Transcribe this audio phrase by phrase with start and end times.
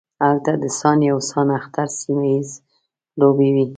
[0.25, 2.59] هلته د سان یو سان اختر سیمه ییزې
[3.19, 3.65] لوبې وې.